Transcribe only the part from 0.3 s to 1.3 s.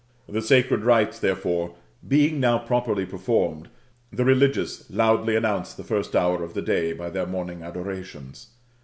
sacred rites,